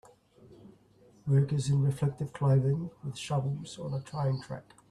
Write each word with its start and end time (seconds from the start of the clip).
Workers 1.27 1.69
in 1.69 1.83
reflective 1.83 2.33
clothing 2.33 2.89
with 3.03 3.15
shovels 3.19 3.77
on 3.77 3.93
a 3.93 4.01
train 4.01 4.41
track. 4.41 4.73